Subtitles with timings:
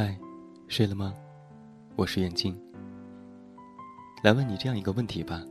[0.00, 0.16] 嗨，
[0.68, 1.12] 睡了吗？
[1.96, 2.56] 我是远镜。
[4.22, 5.42] 来问你这样一个问题吧：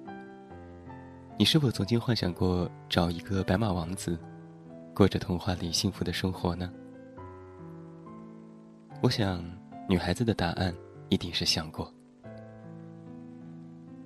[1.38, 4.18] 你是否曾经幻想过找一个白马王子，
[4.96, 6.72] 过着童话里幸福的生活呢？
[9.02, 9.44] 我想，
[9.90, 10.74] 女孩子的答案
[11.10, 11.94] 一定是想过。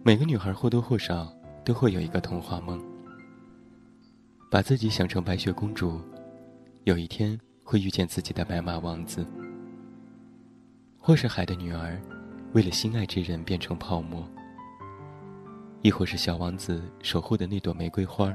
[0.02, 1.32] 每个女孩或多或少
[1.64, 2.84] 都会有一个童话梦，
[4.50, 6.02] 把自己想成白雪公主，
[6.86, 9.24] 有一天会遇见自己的白马王子。
[11.04, 12.00] 或是海的女儿，
[12.54, 14.24] 为了心爱之人变成泡沫；
[15.82, 18.32] 亦或是小王子守护的那朵玫瑰花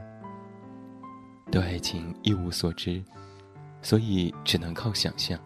[1.49, 3.01] 对爱情一无所知，
[3.83, 5.39] 所以只能靠想象。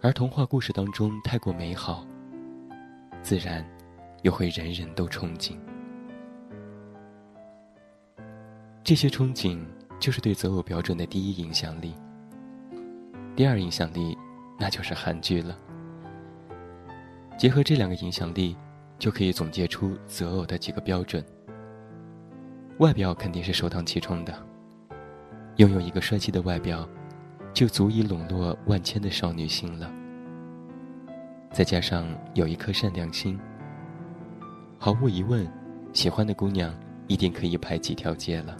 [0.00, 2.06] 而童话故事当中太过美好，
[3.20, 3.68] 自然
[4.22, 5.56] 又会人人都憧憬。
[8.84, 9.60] 这些憧憬
[9.98, 11.92] 就是对择偶标准的第一影响力。
[13.34, 14.16] 第二影响力。
[14.58, 15.56] 那就是韩剧了。
[17.38, 18.56] 结合这两个影响力，
[18.98, 21.24] 就可以总结出择偶的几个标准。
[22.78, 24.34] 外表肯定是首当其冲的，
[25.56, 26.88] 拥有一个帅气的外表，
[27.52, 29.90] 就足以笼络万千的少女心了。
[31.52, 33.38] 再加上有一颗善良心，
[34.78, 35.48] 毫无疑问，
[35.92, 36.72] 喜欢的姑娘
[37.06, 38.56] 一定可以排几条街了。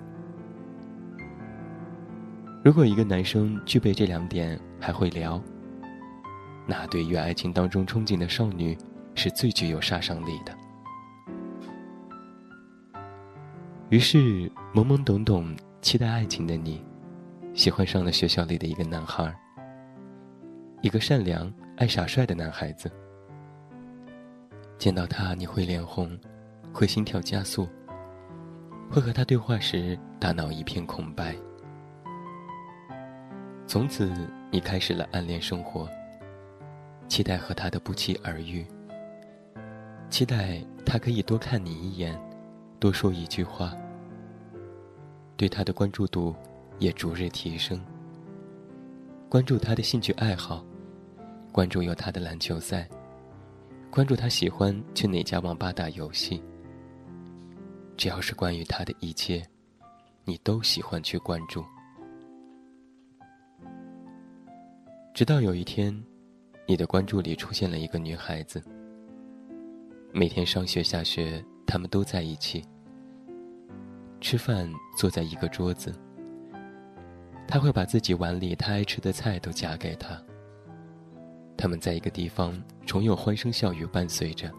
[2.64, 5.40] 如果一个男生具备这两点，还会聊。
[6.70, 8.76] 那对于爱情当中憧憬的少女，
[9.14, 10.54] 是最具有杀伤力的。
[13.88, 14.18] 于是，
[14.74, 16.84] 懵懵懂懂期待爱情的你，
[17.54, 19.34] 喜欢上了学校里的一个男孩，
[20.82, 22.92] 一个善良爱耍帅的男孩子。
[24.76, 26.16] 见到他，你会脸红，
[26.70, 27.66] 会心跳加速，
[28.90, 31.34] 会和他对话时大脑一片空白。
[33.66, 34.12] 从此，
[34.50, 35.88] 你开始了暗恋生活。
[37.08, 38.64] 期待和他的不期而遇，
[40.10, 42.16] 期待他可以多看你一眼，
[42.78, 43.74] 多说一句话。
[45.36, 46.34] 对他的关注度
[46.78, 47.80] 也逐日提升。
[49.28, 50.64] 关注他的兴趣爱好，
[51.50, 52.88] 关注有他的篮球赛，
[53.90, 56.42] 关注他喜欢去哪家网吧打游戏。
[57.96, 59.42] 只要是关于他的一切，
[60.24, 61.64] 你都喜欢去关注。
[65.14, 65.98] 直到有一天。
[66.70, 68.62] 你的关注里出现了一个女孩子。
[70.12, 72.62] 每天上学下学，他们都在一起。
[74.20, 75.94] 吃饭坐在一个桌子。
[77.46, 80.22] 他会把自己碗里他爱吃的菜都夹给她。
[81.56, 84.52] 他们在一个地方，总有欢声笑语伴随着。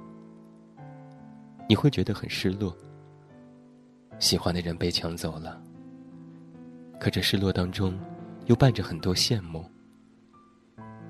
[1.67, 2.75] 你会觉得很失落。
[4.17, 5.61] 喜欢的人被抢走了。
[6.99, 7.95] 可这失落当中，
[8.47, 9.63] 又伴着很多羡慕。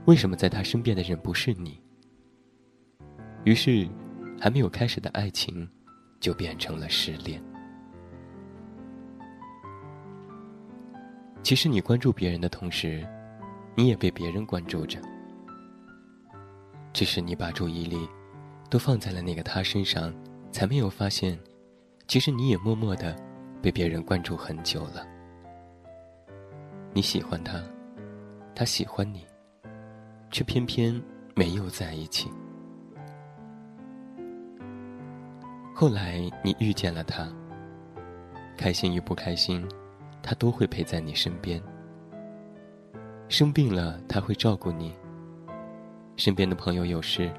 [0.09, 1.79] 为什么在他身边的人不是你？
[3.43, 3.87] 于是，
[4.39, 5.69] 还没有开始的爱情，
[6.19, 7.39] 就变成了失恋。
[11.43, 13.07] 其实，你关注别人的同时，
[13.75, 14.99] 你也被别人关注着。
[16.91, 18.09] 只是你把注意力
[18.67, 20.11] 都放在了那个他身上，
[20.51, 21.39] 才没有发现，
[22.07, 23.15] 其实你也默默的
[23.61, 25.05] 被别人关注很久了。
[26.93, 27.63] 你喜欢他，
[28.55, 29.23] 他喜欢你。
[30.31, 31.01] 却偏偏
[31.35, 32.29] 没有在一起。
[35.73, 37.27] 后来你遇见了他，
[38.57, 39.65] 开心与不开心，
[40.21, 41.61] 他都会陪在你身边。
[43.29, 44.91] 生病了，他会照顾你；
[46.17, 47.31] 身边的朋友有事，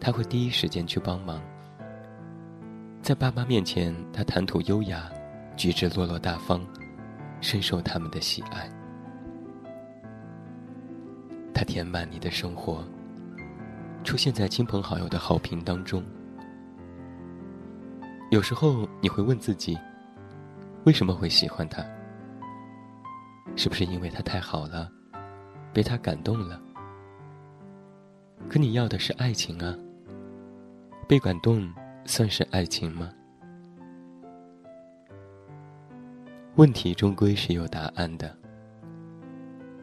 [0.00, 1.42] 他会第一时间去帮忙。
[3.02, 5.10] 在爸妈面前，他谈吐优雅，
[5.56, 6.64] 举止落落大方，
[7.40, 8.70] 深受他们的喜爱。
[11.64, 12.84] 填满你的生活，
[14.04, 16.02] 出现在亲朋好友的好评当中。
[18.30, 19.78] 有时候你会问自己，
[20.84, 21.84] 为什么会喜欢他？
[23.56, 24.90] 是不是因为他太好了，
[25.72, 26.60] 被他感动了？
[28.48, 29.76] 可你要的是爱情啊，
[31.06, 31.72] 被感动
[32.06, 33.12] 算是爱情吗？
[36.56, 38.41] 问题终归是有答案的。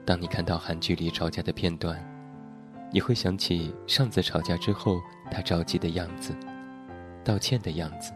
[0.10, 2.04] 当你看到韩剧里吵架的片段，
[2.92, 6.36] 你会想起上次吵架之后他着急的样子，
[7.24, 8.12] 道歉的样子。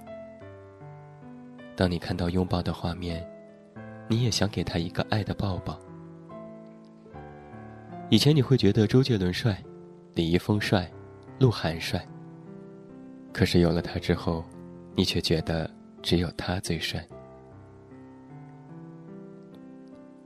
[1.75, 3.23] 当你看到拥抱的画面，
[4.07, 5.79] 你也想给他一个爱的抱抱。
[8.09, 9.63] 以前你会觉得周杰伦帅，
[10.15, 10.91] 李易峰帅，
[11.37, 12.03] 鹿晗帅。
[13.31, 14.43] 可是有了他之后，
[14.95, 15.69] 你却觉得
[16.01, 17.07] 只有他最帅。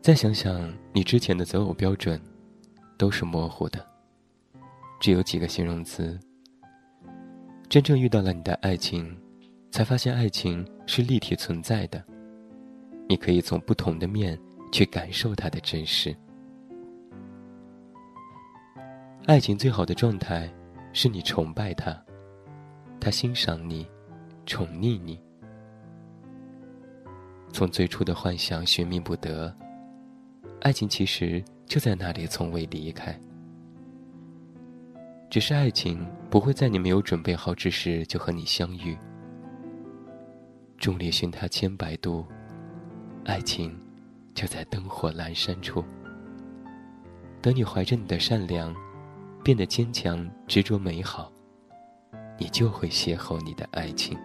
[0.08, 2.18] 再想想你之前的择偶标准，
[2.98, 3.86] 都是模糊的，
[5.02, 6.18] 只有几个形容词。
[7.68, 9.14] 真正遇到了你的爱情，
[9.70, 12.02] 才发现爱情是立体存在的，
[13.10, 14.40] 你可以从不同的面
[14.72, 16.16] 去感受它的真实。
[19.26, 20.50] 爱情最好的状态，
[20.94, 22.02] 是你崇拜他，
[22.98, 23.86] 他欣赏你，
[24.46, 25.22] 宠溺你。
[27.52, 29.54] 从最初的幻想寻觅不得，
[30.62, 33.18] 爱情其实就在那里，从未离开。
[35.30, 38.98] 只是爱情不会在你没有准备好之时就和你相遇。
[40.78, 42.26] 众里寻他千百度，
[43.26, 43.78] 爱情
[44.34, 45.84] 就在灯火阑珊处。
[47.42, 48.76] 等你怀着你的善良，
[49.44, 51.32] 变得坚强、执着、美好，
[52.38, 54.18] 你就会邂逅你的爱情。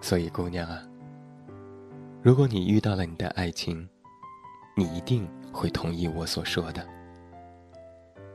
[0.00, 0.82] 所以，姑娘啊，
[2.24, 3.86] 如果你遇到了你的爱情，
[4.74, 6.82] 你一定会同意我所说的。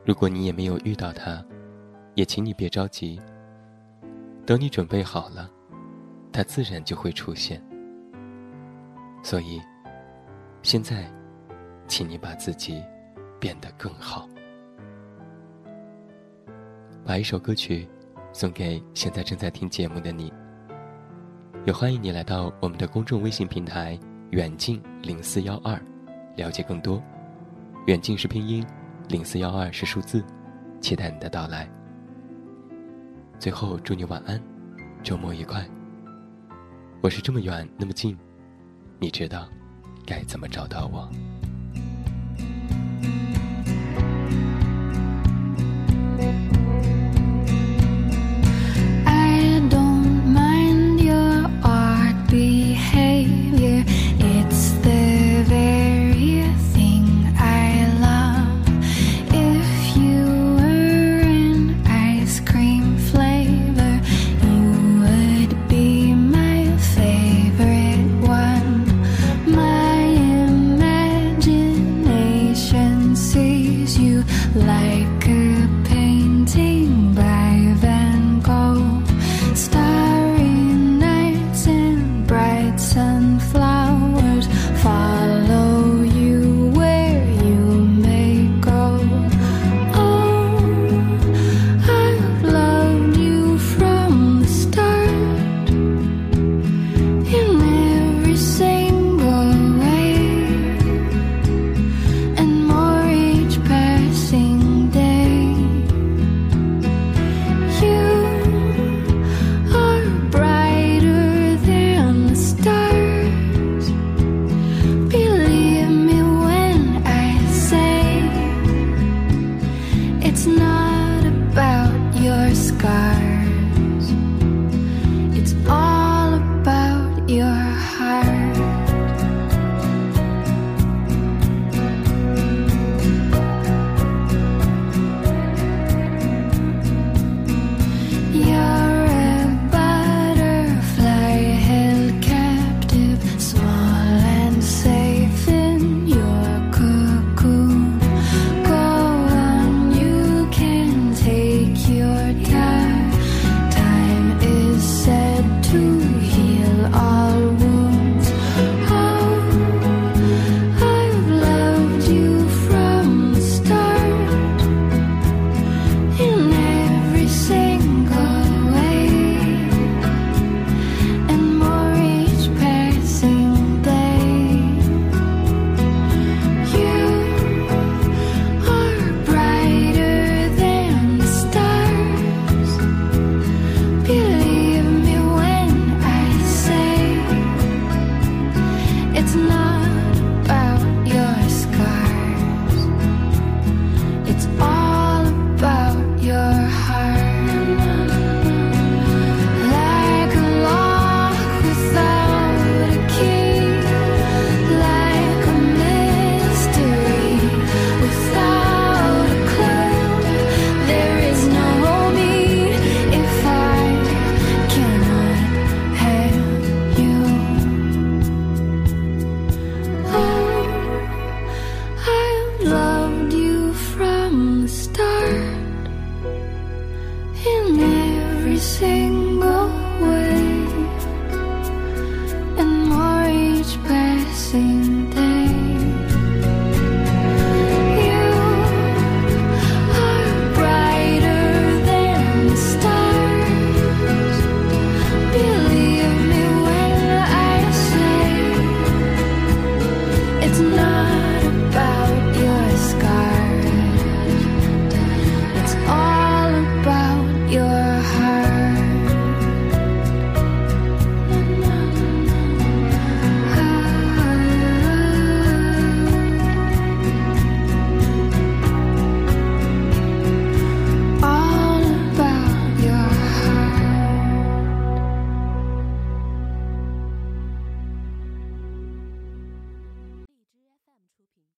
[0.06, 1.44] 如果你也没有遇到他，
[2.13, 3.19] 也请你别着急。
[4.45, 5.50] 等你准备好了，
[6.31, 7.59] 他自然就会出现。
[9.24, 9.59] 所以，
[10.62, 11.12] 现在，
[11.88, 12.83] 请你把自己
[13.39, 14.30] 变得更好。
[17.03, 17.89] 把一首歌曲
[18.33, 20.31] 送给现在正在听节目的你。
[21.69, 23.95] 也欢迎你来到我们的公众微信平台
[24.33, 25.80] “远近零四幺二”，
[26.36, 27.00] 了解更多。
[27.86, 28.66] 远近是拼音。
[29.07, 30.25] 零四幺二是数字，
[30.81, 31.69] 期待你的到来。
[33.38, 34.42] 最后祝你晚安，
[35.04, 35.63] 周末愉快。
[37.01, 38.18] 我是这么远那么近，
[38.98, 39.48] 你知道
[40.07, 41.07] 该怎么找到我